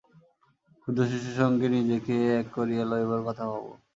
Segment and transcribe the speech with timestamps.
[0.77, 3.63] ক্ষুদ্র শিশুর সঙ্গে নিজেকে এক করিয়া লইবার কথা ভাব।